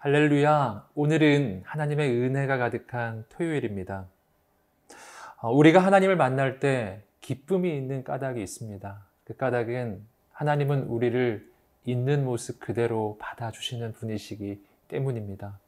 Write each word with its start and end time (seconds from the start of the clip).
할렐루야. 0.00 0.88
오늘은 0.94 1.64
하나님의 1.66 2.10
은혜가 2.10 2.56
가득한 2.56 3.26
토요일입니다. 3.28 4.06
어, 5.40 5.52
우리가 5.52 5.78
하나님을 5.78 6.16
만날 6.16 6.58
때 6.58 7.02
기쁨이 7.20 7.76
있는 7.76 8.02
까닭이 8.02 8.42
있습니다. 8.42 9.06
그 9.24 9.36
까닭은 9.36 10.04
하나님은 10.32 10.84
우리를 10.84 11.48
있는 11.84 12.24
모습 12.24 12.58
그대로 12.58 13.16
받아주시는 13.20 13.92
분이시기 13.92 14.64
때문입니다. 14.88 15.58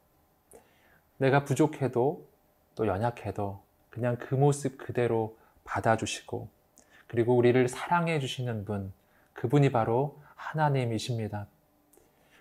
내가 1.19 1.45
부족해도 1.45 2.27
또 2.75 2.87
연약해도 2.87 3.63
그냥 3.91 4.17
그 4.17 4.35
모습 4.35 4.77
그대로 4.77 5.37
받아주시고 5.65 6.49
그리고 7.07 7.37
우리를 7.37 7.69
사랑해 7.69 8.19
주시는 8.19 8.65
분, 8.65 8.93
그분이 9.35 9.71
바로 9.71 10.21
하나님이십니다. 10.35 11.47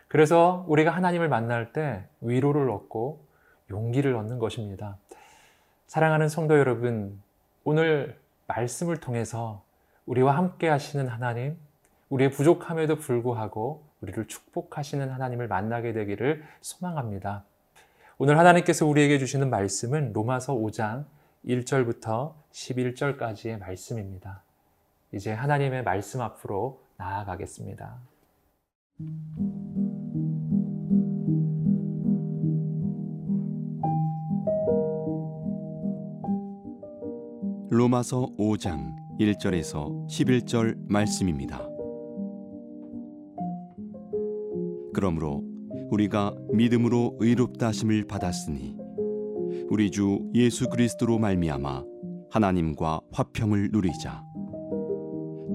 그래서 0.07 0.65
우리가 0.67 0.91
하나님을 0.91 1.29
만날 1.29 1.73
때 1.73 2.05
위로를 2.21 2.70
얻고 2.71 3.23
용기를 3.70 4.15
얻는 4.15 4.39
것입니다. 4.39 4.98
사랑하는 5.89 6.29
성도 6.29 6.59
여러분, 6.59 7.20
오늘 7.63 8.16
말씀을 8.45 8.98
통해서 8.98 9.63
우리와 10.05 10.38
함께 10.38 10.70
하시는 10.70 11.07
하나님, 11.07 11.57
우리의 12.09 12.29
부족함에도 12.29 12.98
불구하고 12.98 13.84
우리를 14.01 14.27
축복하시는 14.27 15.10
하나님을 15.10 15.48
만나게 15.48 15.93
되기를 15.93 16.43
소망합니다. 16.62 17.43
오늘 18.20 18.37
하나님께서 18.37 18.85
우리에게 18.85 19.17
주시는 19.17 19.49
말씀은 19.49 20.13
로마서 20.13 20.54
5장 20.54 21.05
1절부터 21.43 22.35
11절까지의 22.51 23.57
말씀입니다. 23.57 24.43
이제 25.12 25.34
하나님의 25.34 25.82
말씀 25.82 26.21
앞으로 26.21 26.84
나아가겠습니다. 26.98 27.98
로마서 37.71 38.31
5장 38.39 38.95
1절에서 39.20 40.07
11절 40.07 40.75
말씀입니다. 40.87 41.70
그러므로 44.91 45.43
우리가 45.91 46.34
믿음으로 46.51 47.17
의롭다 47.20 47.67
하심을 47.67 48.07
받았으니 48.07 48.76
우리 49.70 49.91
주 49.91 50.20
예수 50.34 50.67
그리스도로 50.67 51.20
말미암아 51.20 51.84
하나님과 52.31 53.01
화평을 53.11 53.70
누리자. 53.71 54.23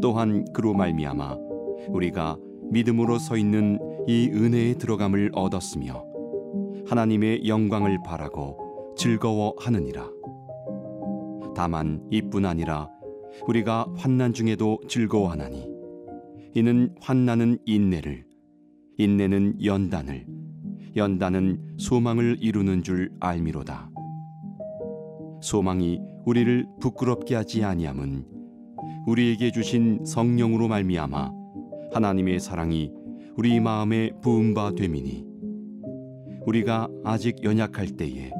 또한 0.00 0.44
그로 0.52 0.72
말미암아 0.72 1.36
우리가 1.88 2.36
믿음으로 2.70 3.18
서 3.18 3.36
있는 3.36 3.80
이 4.06 4.30
은혜에 4.32 4.74
들어감을 4.74 5.32
얻었으며 5.34 6.04
하나님의 6.86 7.48
영광을 7.48 7.98
바라고 8.04 8.94
즐거워하느니라. 8.96 10.08
다만 11.54 12.06
이뿐 12.10 12.44
아니라 12.44 12.88
우리가 13.46 13.86
환난 13.96 14.32
중에도 14.32 14.78
즐거워하나니 14.88 15.68
이는 16.54 16.94
환난은 17.00 17.58
인내를 17.64 18.24
인내는 18.96 19.64
연단을 19.64 20.26
연단은 20.96 21.76
소망을 21.78 22.36
이루는 22.40 22.84
줄 22.84 23.10
알미로다. 23.18 23.90
소망이 25.42 26.00
우리를 26.24 26.66
부끄럽게 26.80 27.34
하지 27.34 27.64
아니함은 27.64 28.24
우리에게 29.06 29.50
주신 29.50 30.04
성령으로 30.04 30.68
말미암아 30.68 31.32
하나님의 31.92 32.38
사랑이 32.38 32.92
우리 33.36 33.58
마음에 33.58 34.10
부은 34.22 34.54
바 34.54 34.72
됨이니 34.72 35.26
우리가 36.46 36.88
아직 37.04 37.42
연약할 37.42 37.88
때에 37.88 38.30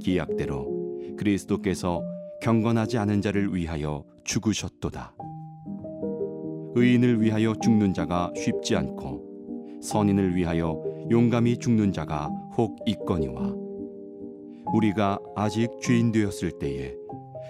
기약대로 0.00 1.16
그리스도께서 1.16 2.02
경건하지 2.42 2.98
않은 2.98 3.22
자를 3.22 3.54
위하여 3.54 4.04
죽으셨도다. 4.24 5.14
의인을 6.74 7.22
위하여 7.22 7.54
죽는 7.54 7.94
자가 7.94 8.32
쉽지 8.36 8.74
않고 8.74 9.80
선인을 9.80 10.34
위하여 10.34 10.82
용감히 11.08 11.56
죽는 11.56 11.92
자가 11.92 12.26
혹 12.56 12.76
있거니와 12.86 13.54
우리가 14.74 15.20
아직 15.36 15.68
죄인 15.80 16.10
되었을 16.10 16.58
때에 16.58 16.96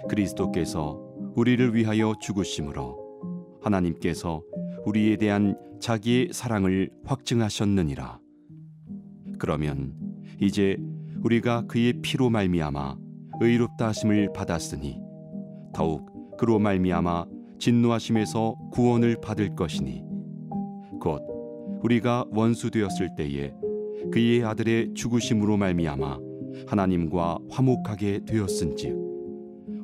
그리스도께서 0.09 1.01
우리를 1.35 1.73
위하여 1.73 2.13
죽으심으로 2.21 3.59
하나님께서 3.63 4.43
우리에 4.85 5.15
대한 5.17 5.57
자기의 5.79 6.29
사랑을 6.33 6.91
확증하셨느니라. 7.05 8.19
그러면 9.39 9.95
이제 10.39 10.77
우리가 11.23 11.63
그의 11.65 11.93
피로 12.03 12.29
말미암아 12.29 13.02
의롭다 13.45 13.87
하심을 13.87 14.33
받았으니 14.33 14.99
더욱 15.73 16.37
그로 16.37 16.59
말미암아 16.59 17.25
진노하심에서 17.59 18.55
구원을 18.71 19.17
받을 19.21 19.55
것이니 19.55 20.03
곧 20.99 21.21
우리가 21.81 22.25
원수 22.31 22.71
되었을 22.71 23.15
때에 23.15 23.53
그의 24.11 24.43
아들의 24.43 24.93
죽으심으로 24.93 25.57
말미암아 25.57 26.19
하나님과 26.67 27.39
화목하게 27.49 28.25
되었은즉 28.25 28.97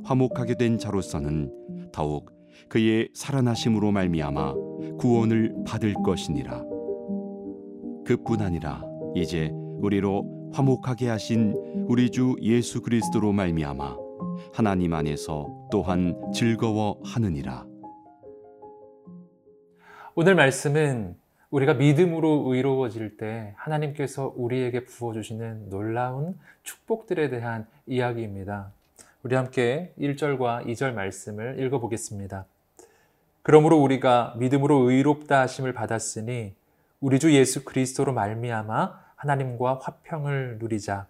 화목하게 0.03 0.55
된 0.55 0.77
자로서는 0.77 1.51
더욱 1.91 2.31
그의 2.67 3.09
살아나심으로 3.13 3.91
말미암아 3.91 4.53
구원을 4.99 5.55
받을 5.65 5.93
것이니라. 5.93 6.63
그뿐 8.05 8.41
아니라 8.41 8.83
이제 9.15 9.51
우리로 9.53 10.38
화목하게 10.51 11.09
하신 11.09 11.85
우리 11.87 12.09
주 12.09 12.35
예수 12.41 12.81
그리스도로 12.81 13.31
말미암아 13.31 13.97
하나님 14.53 14.93
안에서 14.93 15.67
또한 15.71 16.15
즐거워하느니라. 16.33 17.65
오늘 20.15 20.35
말씀은 20.35 21.15
우리가 21.51 21.75
믿음으로 21.75 22.53
의로워질 22.53 23.17
때 23.17 23.53
하나님께서 23.57 24.33
우리에게 24.35 24.85
부어주시는 24.85 25.69
놀라운 25.69 26.37
축복들에 26.63 27.29
대한 27.29 27.65
이야기입니다. 27.87 28.71
우리 29.23 29.35
함께 29.35 29.93
1절과 29.99 30.65
2절 30.65 30.93
말씀을 30.93 31.59
읽어보겠습니다. 31.59 32.45
그러므로 33.41 33.77
우리가 33.77 34.35
믿음으로 34.37 34.89
의롭다 34.89 35.41
하심을 35.41 35.73
받았으니 35.73 36.53
우리 36.99 37.19
주 37.19 37.33
예수 37.33 37.63
그리스도로 37.63 38.13
말미암아 38.13 39.08
하나님과 39.19 39.79
화평을 39.81 40.57
누리자. 40.59 41.07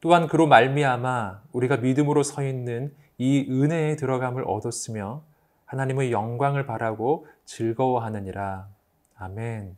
또한 0.00 0.28
그로 0.28 0.46
말미암아 0.46 1.42
우리가 1.52 1.78
믿음으로 1.78 2.22
서 2.22 2.44
있는 2.44 2.94
이 3.16 3.46
은혜에 3.48 3.96
들어감을 3.96 4.44
얻었으며 4.46 5.22
하나님의 5.64 6.12
영광을 6.12 6.66
바라고 6.66 7.26
즐거워하느니라. 7.46 8.68
아멘. 9.16 9.74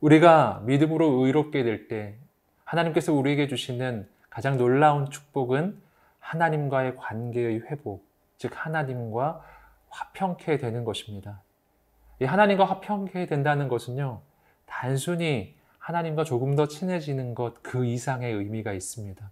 우리가 0.00 0.60
믿음으로 0.64 1.24
의롭게 1.24 1.62
될 1.64 1.88
때 1.88 2.16
하나님께서 2.64 3.14
우리에게 3.14 3.48
주시는 3.48 4.06
가장 4.28 4.58
놀라운 4.58 5.08
축복은 5.08 5.80
하나님과의 6.18 6.96
관계의 6.96 7.60
회복, 7.70 8.04
즉 8.36 8.52
하나님과 8.54 9.42
화평케 9.88 10.58
되는 10.58 10.84
것입니다. 10.84 11.40
이 12.20 12.24
하나님과 12.24 12.64
화평케 12.66 13.24
된다는 13.26 13.68
것은요, 13.68 14.20
단순히 14.66 15.56
하나님과 15.86 16.24
조금 16.24 16.56
더 16.56 16.66
친해지는 16.66 17.36
것 17.36 17.62
그 17.62 17.84
이상의 17.86 18.32
의미가 18.32 18.72
있습니다. 18.72 19.30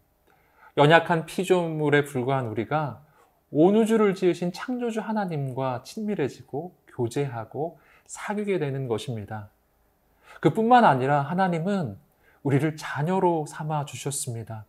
연약한 0.76 1.26
피조물에 1.26 2.04
불과한 2.04 2.46
우리가 2.46 3.02
온 3.50 3.74
우주를 3.74 4.14
지으신 4.14 4.52
창조주 4.52 5.00
하나님과 5.00 5.82
친밀해지고 5.82 6.76
교제하고 6.86 7.80
사귀게 8.06 8.60
되는 8.60 8.86
것입니다. 8.86 9.50
그뿐만 10.40 10.84
아니라 10.84 11.22
하나님은 11.22 11.98
우리를 12.44 12.76
자녀로 12.76 13.46
삼아 13.48 13.86
주셨습니다. 13.86 14.64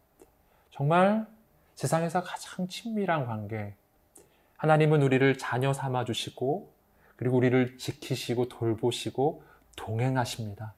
정말 0.71 1.27
세상에서 1.75 2.23
가장 2.23 2.67
친밀한 2.67 3.27
관계. 3.27 3.75
하나님은 4.57 5.03
우리를 5.03 5.37
자녀 5.37 5.71
삼아 5.71 6.05
주시고 6.05 6.73
그리고 7.15 7.37
우리를 7.37 7.77
지키시고 7.77 8.47
돌보시고 8.49 9.43
동행하십니다. 9.75 10.73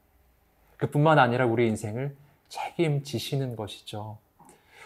그뿐만 0.78 1.20
아니라 1.20 1.46
우리 1.46 1.68
인생을 1.68 2.16
책임지시는 2.50 3.56
것이죠. 3.56 4.18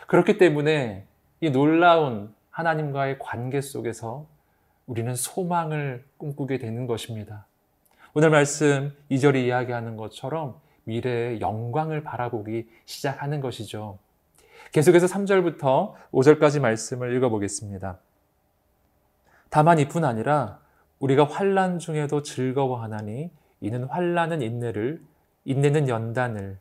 그렇기 0.07 0.37
때문에 0.37 1.05
이 1.41 1.49
놀라운 1.49 2.33
하나님과의 2.49 3.19
관계 3.19 3.61
속에서 3.61 4.25
우리는 4.87 5.15
소망을 5.15 6.03
꿈꾸게 6.17 6.57
되는 6.57 6.87
것입니다. 6.87 7.45
오늘 8.13 8.29
말씀 8.29 8.93
2절이 9.09 9.45
이야기하는 9.45 9.95
것처럼 9.95 10.59
미래의 10.83 11.39
영광을 11.39 12.03
바라보기 12.03 12.67
시작하는 12.85 13.39
것이죠. 13.39 13.99
계속해서 14.71 15.07
3절부터 15.07 15.93
5절까지 16.11 16.59
말씀을 16.59 17.15
읽어보겠습니다. 17.15 17.99
다만 19.49 19.79
이뿐 19.79 20.05
아니라 20.05 20.59
우리가 20.99 21.25
환란 21.25 21.79
중에도 21.79 22.21
즐거워하나니 22.21 23.31
이는 23.61 23.83
환란은 23.85 24.41
인내를 24.41 25.01
인내는 25.45 25.87
연단을 25.87 26.57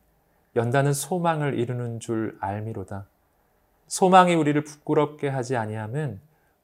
연단은 0.56 0.93
소망을 0.93 1.59
이루는 1.59 2.00
줄 2.00 2.37
알미로다. 2.41 3.06
소망이 3.87 4.35
우리를 4.35 4.62
부끄럽게 4.65 5.29
하지 5.29 5.56
아니함은 5.56 6.21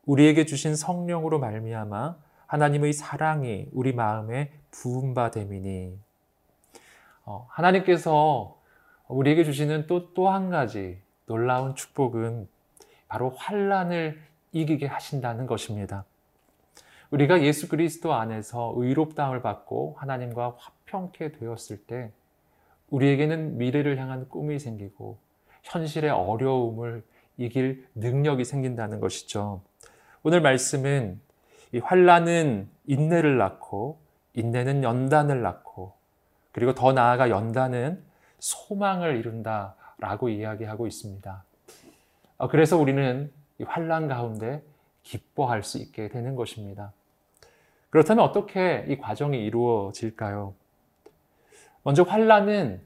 우리에게 0.06 0.46
주신 0.46 0.74
성령으로 0.76 1.38
말미암아 1.38 2.16
하나님의 2.46 2.92
사랑이 2.92 3.68
우리 3.72 3.92
마음에 3.92 4.52
부은 4.70 5.14
바 5.14 5.30
됨이니 5.30 5.98
어, 7.24 7.46
하나님께서 7.50 8.56
우리에게 9.08 9.44
주시는 9.44 9.86
또 9.86 10.14
또 10.14 10.30
한 10.30 10.50
가지 10.50 11.00
놀라운 11.26 11.74
축복은 11.74 12.48
바로 13.08 13.30
환란을 13.30 14.20
이기게 14.52 14.86
하신다는 14.86 15.46
것입니다. 15.46 16.04
우리가 17.10 17.42
예수 17.42 17.68
그리스도 17.68 18.14
안에서 18.14 18.74
의롭다함을 18.76 19.42
받고 19.42 19.96
하나님과 19.98 20.56
화평케 20.58 21.32
되었을 21.32 21.78
때 21.86 22.10
우리에게는 22.90 23.58
미래를 23.58 23.98
향한 23.98 24.28
꿈이 24.28 24.58
생기고 24.58 25.18
현실의 25.62 26.10
어려움을 26.10 27.04
이길 27.36 27.86
능력이 27.94 28.44
생긴다는 28.44 29.00
것이죠. 29.00 29.62
오늘 30.22 30.40
말씀은 30.40 31.20
이 31.72 31.78
환란은 31.78 32.68
인내를 32.86 33.38
낳고 33.38 33.98
인내는 34.34 34.82
연단을 34.82 35.42
낳고 35.42 35.94
그리고 36.52 36.74
더 36.74 36.92
나아가 36.92 37.28
연단은 37.30 38.02
소망을 38.38 39.16
이룬다라고 39.16 40.28
이야기하고 40.28 40.86
있습니다. 40.86 41.44
어, 42.38 42.48
그래서 42.48 42.76
우리는 42.76 43.32
이 43.58 43.64
환란 43.64 44.08
가운데 44.08 44.62
기뻐할 45.06 45.62
수 45.62 45.78
있게 45.78 46.08
되는 46.08 46.34
것입니다. 46.34 46.92
그렇다면 47.90 48.24
어떻게 48.24 48.84
이 48.88 48.98
과정이 48.98 49.42
이루어질까요? 49.44 50.54
먼저 51.84 52.02
환란은 52.02 52.82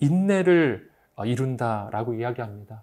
인내를 0.00 0.90
어, 1.16 1.26
이룬다라고 1.26 2.14
이야기합니다. 2.14 2.82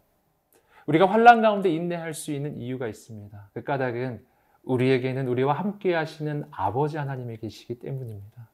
우리가 0.86 1.06
환란 1.06 1.42
가운데 1.42 1.70
인내할 1.70 2.14
수 2.14 2.34
있는 2.34 2.60
이유가 2.60 2.88
있습니다. 2.88 3.50
그 3.54 3.64
까닭은 3.64 4.26
우리에게는 4.64 5.28
우리와 5.28 5.54
함께 5.54 5.96
하시는 5.96 6.46
아버지 6.52 6.98
하나님이 6.98 7.38
계시기 7.38 7.80
때문입니다. 7.80 8.50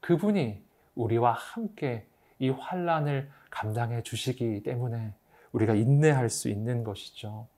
그분이 0.00 0.62
우리와 0.94 1.32
함께 1.32 2.06
이 2.38 2.50
환란을 2.50 3.30
감당해 3.50 4.02
주시기 4.02 4.62
때문에 4.62 5.12
우리가 5.50 5.74
인내할 5.74 6.30
수 6.30 6.48
있는 6.48 6.84
것이죠. 6.84 7.48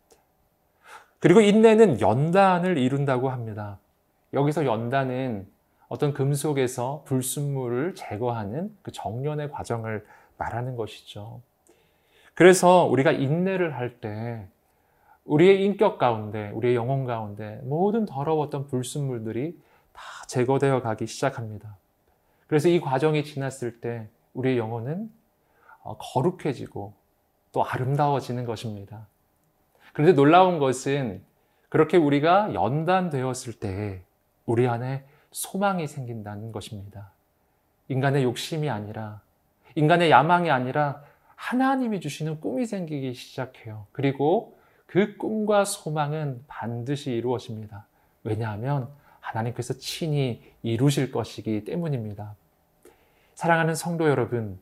그리고 1.24 1.40
인내는 1.40 2.02
연단을 2.02 2.76
이룬다고 2.76 3.30
합니다. 3.30 3.78
여기서 4.34 4.66
연단은 4.66 5.48
어떤 5.88 6.12
금속에서 6.12 7.04
불순물을 7.06 7.94
제거하는 7.94 8.76
그 8.82 8.92
정련의 8.92 9.50
과정을 9.50 10.04
말하는 10.36 10.76
것이죠. 10.76 11.40
그래서 12.34 12.84
우리가 12.84 13.12
인내를 13.12 13.74
할 13.74 14.00
때 14.02 14.46
우리의 15.24 15.64
인격 15.64 15.96
가운데, 15.96 16.50
우리의 16.50 16.74
영혼 16.74 17.06
가운데 17.06 17.58
모든 17.64 18.04
더러웠던 18.04 18.66
불순물들이 18.66 19.58
다 19.94 20.02
제거되어 20.28 20.82
가기 20.82 21.06
시작합니다. 21.06 21.78
그래서 22.48 22.68
이 22.68 22.82
과정이 22.82 23.24
지났을 23.24 23.80
때 23.80 24.08
우리의 24.34 24.58
영혼은 24.58 25.10
어, 25.84 25.96
거룩해지고 25.96 26.92
또 27.52 27.64
아름다워지는 27.64 28.44
것입니다. 28.44 29.06
그런데 29.94 30.12
놀라운 30.12 30.58
것은 30.58 31.22
그렇게 31.70 31.96
우리가 31.96 32.52
연단되었을 32.52 33.54
때 33.54 34.02
우리 34.44 34.66
안에 34.66 35.04
소망이 35.30 35.86
생긴다는 35.86 36.52
것입니다. 36.52 37.12
인간의 37.88 38.24
욕심이 38.24 38.68
아니라, 38.68 39.22
인간의 39.76 40.10
야망이 40.10 40.50
아니라 40.50 41.02
하나님이 41.36 42.00
주시는 42.00 42.40
꿈이 42.40 42.66
생기기 42.66 43.14
시작해요. 43.14 43.86
그리고 43.92 44.58
그 44.86 45.16
꿈과 45.16 45.64
소망은 45.64 46.44
반드시 46.48 47.12
이루어집니다. 47.12 47.86
왜냐하면 48.24 48.88
하나님께서 49.20 49.74
친히 49.74 50.42
이루실 50.62 51.12
것이기 51.12 51.64
때문입니다. 51.64 52.34
사랑하는 53.36 53.76
성도 53.76 54.08
여러분, 54.08 54.60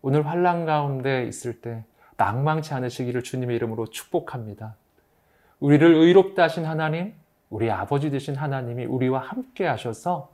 오늘 0.00 0.26
환란 0.26 0.66
가운데 0.66 1.24
있을 1.26 1.60
때 1.60 1.84
낭망치 2.22 2.72
않으시기를 2.72 3.24
주님의 3.24 3.56
이름으로 3.56 3.88
축복합니다. 3.88 4.76
우리를 5.58 5.92
의롭다 5.92 6.44
하신 6.44 6.64
하나님, 6.64 7.14
우리 7.50 7.68
아버지 7.68 8.10
되신 8.10 8.36
하나님이 8.36 8.84
우리와 8.84 9.18
함께 9.18 9.66
하셔서 9.66 10.32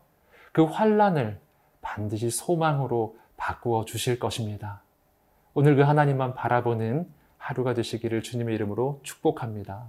그 0.52 0.64
환란을 0.64 1.40
반드시 1.81 2.29
소망으로 2.31 3.17
바꾸어 3.38 3.87
주실 3.87 4.19
것입니다. 4.19 4.82
오늘 5.55 5.76
그 5.76 5.82
하나님만 5.82 6.35
바라보는 6.35 7.08
하루가 7.38 7.73
되시기를 7.73 8.23
주님의 8.23 8.55
이름으로 8.56 9.00
축복합니다. 9.02 9.87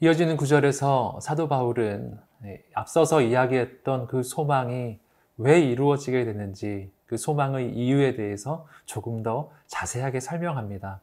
이어지는 0.00 0.36
구절에서 0.36 1.18
사도 1.20 1.48
바울은 1.48 2.16
네, 2.38 2.62
앞서서 2.72 3.20
이야기했던 3.20 4.06
그 4.06 4.22
소망이 4.22 5.00
왜 5.38 5.60
이루어지게 5.60 6.24
되는지 6.24 6.92
그 7.06 7.16
소망의 7.16 7.72
이유에 7.72 8.14
대해서 8.14 8.68
조금 8.86 9.24
더 9.24 9.50
자세하게 9.66 10.20
설명합니다. 10.20 11.00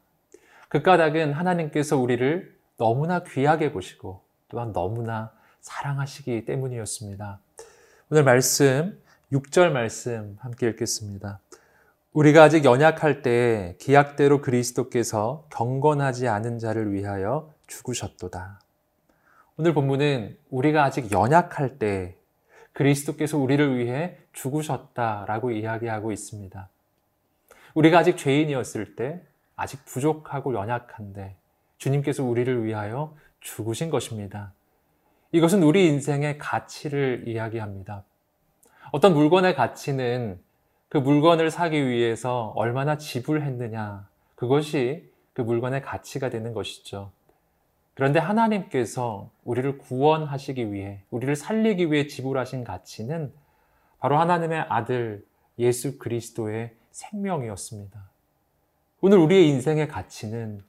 그 0.70 0.80
까닭은 0.80 1.34
하나님께서 1.34 1.98
우리를 1.98 2.56
너무나 2.78 3.22
귀하게 3.22 3.70
보시고 3.70 4.22
또한 4.48 4.72
너무나 4.72 5.30
사랑하시기 5.60 6.46
때문이었습니다. 6.46 7.38
오늘 8.10 8.24
말씀, 8.24 8.98
6절 9.30 9.72
말씀 9.72 10.38
함께 10.40 10.68
읽겠습니다. 10.68 11.40
우리가 12.14 12.44
아직 12.44 12.64
연약할 12.64 13.20
때 13.20 13.76
기약대로 13.78 14.40
그리스도께서 14.40 15.44
경건하지 15.50 16.28
않은 16.28 16.58
자를 16.58 16.94
위하여 16.94 17.52
죽으셨도다. 17.66 18.60
오늘 19.58 19.72
본문은 19.72 20.36
우리가 20.50 20.84
아직 20.84 21.10
연약할 21.12 21.78
때 21.78 22.14
그리스도께서 22.74 23.38
우리를 23.38 23.78
위해 23.78 24.18
죽으셨다라고 24.34 25.50
이야기하고 25.50 26.12
있습니다. 26.12 26.68
우리가 27.72 28.00
아직 28.00 28.18
죄인이었을 28.18 28.96
때, 28.96 29.22
아직 29.54 29.82
부족하고 29.86 30.52
연약한데, 30.52 31.36
주님께서 31.78 32.22
우리를 32.22 32.66
위하여 32.66 33.16
죽으신 33.40 33.88
것입니다. 33.88 34.52
이것은 35.32 35.62
우리 35.62 35.86
인생의 35.86 36.36
가치를 36.36 37.24
이야기합니다. 37.26 38.04
어떤 38.92 39.14
물건의 39.14 39.54
가치는 39.54 40.38
그 40.90 40.98
물건을 40.98 41.50
사기 41.50 41.88
위해서 41.88 42.52
얼마나 42.56 42.98
지불했느냐, 42.98 44.06
그것이 44.34 45.10
그 45.32 45.40
물건의 45.40 45.80
가치가 45.80 46.28
되는 46.28 46.52
것이죠. 46.52 47.10
그런데 47.96 48.18
하나님께서 48.18 49.30
우리를 49.42 49.78
구원하시기 49.78 50.70
위해, 50.70 51.02
우리를 51.08 51.34
살리기 51.34 51.90
위해 51.90 52.06
지불하신 52.06 52.62
가치는 52.62 53.32
바로 54.00 54.18
하나님의 54.18 54.66
아들 54.68 55.24
예수 55.58 55.98
그리스도의 55.98 56.76
생명이었습니다. 56.90 57.98
오늘 59.00 59.16
우리의 59.16 59.48
인생의 59.48 59.88
가치는 59.88 60.62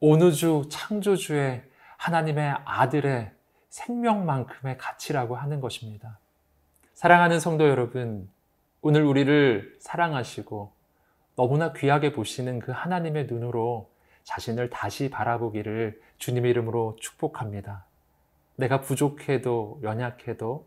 오누주 0.00 0.64
창조주의 0.68 1.62
하나님의 1.96 2.56
아들의 2.64 3.30
생명만큼의 3.68 4.78
가치라고 4.78 5.36
하는 5.36 5.60
것입니다. 5.60 6.18
사랑하는 6.94 7.38
성도 7.38 7.68
여러분, 7.68 8.28
오늘 8.80 9.04
우리를 9.04 9.76
사랑하시고 9.78 10.72
너무나 11.36 11.72
귀하게 11.72 12.12
보시는 12.12 12.58
그 12.58 12.72
하나님의 12.72 13.26
눈으로 13.26 13.92
자신을 14.28 14.68
다시 14.68 15.08
바라보기를 15.08 15.98
주님의 16.18 16.50
이름으로 16.50 16.96
축복합니다. 17.00 17.86
내가 18.56 18.82
부족해도 18.82 19.80
연약해도 19.82 20.66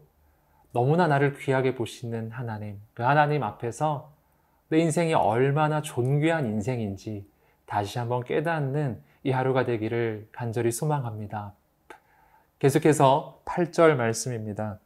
너무나 0.71 1.05
나를 1.05 1.35
귀하게 1.35 1.75
보시는 1.75 2.31
하나님, 2.31 2.81
그 2.95 3.03
하나님 3.03 3.43
앞에서 3.43 4.11
내 4.69 4.79
인생이 4.79 5.13
얼마나 5.13 5.83
존귀한 5.83 6.47
인생인지 6.47 7.29
다시 7.67 7.99
한번 7.99 8.23
깨닫는 8.23 8.99
이 9.23 9.29
하루가 9.29 9.63
되기를 9.63 10.29
간절히 10.31 10.71
소망합니다. 10.71 11.53
계속해서 12.57 13.41
8절 13.45 13.93
말씀입니다. 13.93 14.79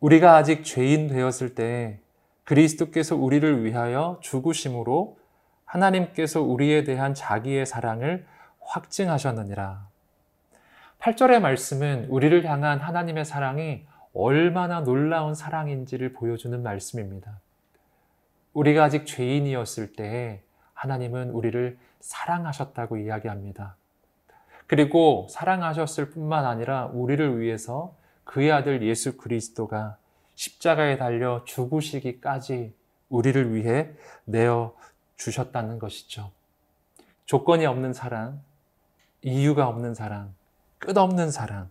우리가 0.00 0.34
아직 0.34 0.64
죄인 0.64 1.06
되었을 1.06 1.54
때 1.54 2.00
그리스도께서 2.42 3.14
우리를 3.14 3.64
위하여 3.64 4.18
죽으심으로 4.20 5.21
하나님께서 5.72 6.42
우리에 6.42 6.84
대한 6.84 7.14
자기의 7.14 7.64
사랑을 7.64 8.26
확증하셨느니라. 8.60 9.88
8절의 11.00 11.40
말씀은 11.40 12.08
우리를 12.10 12.44
향한 12.44 12.78
하나님의 12.78 13.24
사랑이 13.24 13.86
얼마나 14.14 14.80
놀라운 14.82 15.34
사랑인지를 15.34 16.12
보여주는 16.12 16.62
말씀입니다. 16.62 17.40
우리가 18.52 18.84
아직 18.84 19.06
죄인이었을 19.06 19.94
때 19.94 20.42
하나님은 20.74 21.30
우리를 21.30 21.78
사랑하셨다고 22.00 22.98
이야기합니다. 22.98 23.76
그리고 24.66 25.26
사랑하셨을 25.30 26.10
뿐만 26.10 26.44
아니라 26.44 26.86
우리를 26.92 27.40
위해서 27.40 27.96
그의 28.24 28.52
아들 28.52 28.82
예수 28.82 29.16
그리스도가 29.16 29.96
십자가에 30.34 30.98
달려 30.98 31.42
죽으시기까지 31.44 32.74
우리를 33.08 33.54
위해 33.54 33.90
내어 34.24 34.74
주셨다는 35.22 35.78
것이죠. 35.78 36.32
조건이 37.26 37.64
없는 37.64 37.92
사랑, 37.92 38.40
이유가 39.22 39.68
없는 39.68 39.94
사랑, 39.94 40.34
끝없는 40.78 41.30
사랑. 41.30 41.70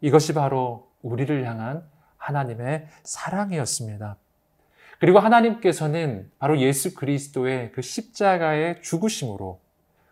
이것이 0.00 0.32
바로 0.32 0.88
우리를 1.02 1.44
향한 1.44 1.84
하나님의 2.18 2.86
사랑이었습니다. 3.02 4.16
그리고 5.00 5.18
하나님께서는 5.18 6.30
바로 6.38 6.58
예수 6.58 6.94
그리스도의 6.94 7.72
그 7.72 7.82
십자가의 7.82 8.80
죽으심으로 8.82 9.60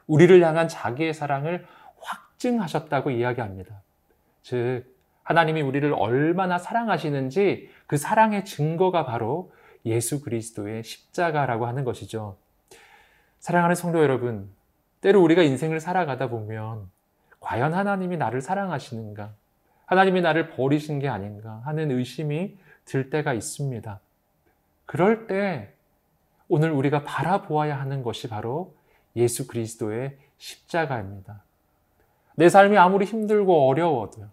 우리를 0.09 0.45
향한 0.45 0.69
자기의 0.69 1.15
사랑을 1.15 1.67
확증하셨다고 2.01 3.11
이야기합니다. 3.11 3.81
즉, 4.43 4.85
하나님이 5.23 5.63
우리를 5.63 5.93
얼마나 5.93 6.59
사랑하시는지 6.59 7.71
그 7.87 7.97
사랑의 7.97 8.45
증거가 8.45 9.05
바로 9.05 9.53
예수 9.85 10.21
그리스도의 10.21 10.85
십자가라고 10.85 11.67
하는 11.67 11.85
것이죠. 11.85 12.37
사랑하는 13.41 13.75
성도 13.75 14.03
여러분, 14.03 14.51
때로 15.01 15.23
우리가 15.23 15.43
인생을 15.43 15.81
살아가다 15.81 16.29
보면 16.29 16.91
과연 17.41 17.75
하나님이 17.75 18.17
나를 18.17 18.41
사랑하시는가? 18.41 19.33
하나님이 19.87 20.21
나를 20.21 20.51
버리신 20.51 20.99
게 20.99 21.09
아닌가 21.09 21.63
하는 21.65 21.91
의심이 21.91 22.59
들 22.85 23.11
때가 23.11 23.35
있습니다. 23.35 24.01
그럴 24.85 25.27
때 25.27 25.73
오늘 26.49 26.71
우리가 26.71 27.05
바라보아야 27.05 27.79
하는 27.79 28.03
것이 28.03 28.29
바로 28.29 28.75
예수 29.15 29.47
그리스도의 29.47 30.17
십자가입니다. 30.39 31.43
내 32.37 32.49
삶이 32.49 32.77
아무리 32.77 33.05
힘들고 33.05 33.69
어려워도요. 33.69 34.29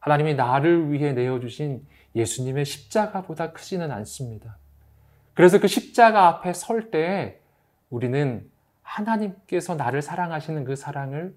하나님이 0.00 0.34
나를 0.34 0.92
위해 0.92 1.12
내어주신 1.12 1.86
예수님의 2.14 2.64
십자가보다 2.64 3.52
크지는 3.52 3.90
않습니다. 3.90 4.56
그래서 5.34 5.60
그 5.60 5.68
십자가 5.68 6.28
앞에 6.28 6.52
설 6.54 6.90
때 6.90 7.40
우리는 7.90 8.48
하나님께서 8.82 9.74
나를 9.74 10.02
사랑하시는 10.02 10.64
그 10.64 10.76
사랑을 10.76 11.34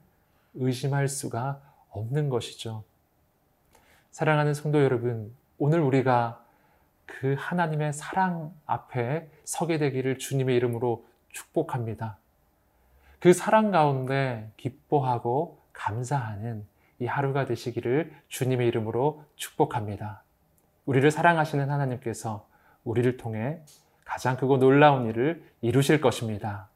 의심할 0.55 1.07
수가 1.07 1.61
없는 1.89 2.29
것이죠. 2.29 2.83
사랑하는 4.11 4.53
성도 4.53 4.83
여러분, 4.83 5.33
오늘 5.57 5.79
우리가 5.79 6.43
그 7.05 7.35
하나님의 7.37 7.93
사랑 7.93 8.53
앞에 8.65 9.29
서게 9.43 9.77
되기를 9.77 10.17
주님의 10.19 10.55
이름으로 10.55 11.05
축복합니다. 11.29 12.17
그 13.19 13.33
사랑 13.33 13.71
가운데 13.71 14.51
기뻐하고 14.57 15.59
감사하는 15.73 16.65
이 16.99 17.05
하루가 17.05 17.45
되시기를 17.45 18.13
주님의 18.27 18.67
이름으로 18.67 19.23
축복합니다. 19.35 20.23
우리를 20.85 21.09
사랑하시는 21.11 21.69
하나님께서 21.69 22.47
우리를 22.83 23.17
통해 23.17 23.61
가장 24.09 24.35
크고 24.37 24.57
놀라운 24.57 25.05
일을 25.05 25.43
이루실 25.61 26.01
것입니다. 26.01 26.67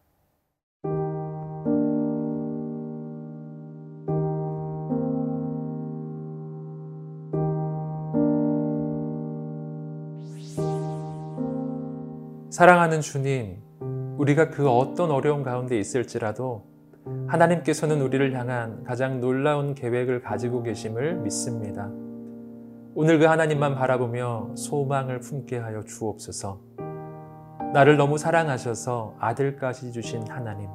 사랑하는 12.52 13.02
주님, 13.02 13.58
우리가 14.20 14.52
그 14.52 14.70
어떤 14.70 15.10
어려움 15.10 15.42
가운데 15.42 15.80
있을지라도 15.80 16.64
하나님께서는 17.28 18.00
우리를 18.02 18.32
향한 18.38 18.84
가장 18.84 19.20
놀라운 19.20 19.74
계획을 19.74 20.22
가지고 20.22 20.62
계심을 20.62 21.16
믿습니다. 21.16 21.90
오늘 22.94 23.18
그 23.18 23.26
하나님만 23.26 23.74
바라보며 23.74 24.52
소망을 24.56 25.20
품게 25.20 25.58
하여 25.58 25.82
주옵소서. 25.82 26.83
나를 27.74 27.98
너무 27.98 28.20
사랑하셔서 28.20 29.16
아들까지 29.20 29.92
주신 29.92 30.28
하나님. 30.30 30.70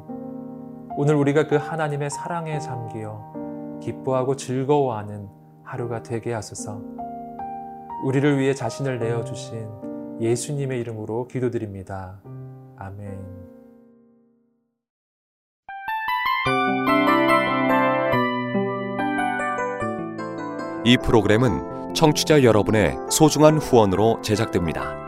오늘 0.97 1.15
우리가 1.15 1.47
그 1.47 1.55
하나님의 1.55 2.11
사랑에 2.11 2.59
잠기어 2.59 3.79
기뻐하고 3.81 4.35
즐거워하는 4.35 5.29
하루가 5.63 6.03
되게 6.03 6.33
하소서. 6.33 6.83
우리를 8.05 8.39
위해 8.41 8.53
자신을 8.53 8.99
내어 8.99 9.23
주신 9.23 9.69
예수님의 10.21 10.81
이름으로 10.81 11.29
기도드립니다. 11.29 12.21
아멘. 12.77 13.39
이 20.85 20.97
프로그램은 20.97 21.95
청취자 21.95 22.43
여러분의 22.43 22.97
소중한 23.09 23.59
후원으로 23.59 24.21
제작됩니다. 24.23 25.08